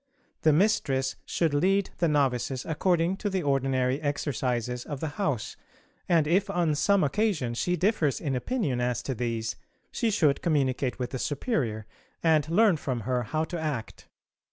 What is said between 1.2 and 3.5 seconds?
should lead the Novices according to the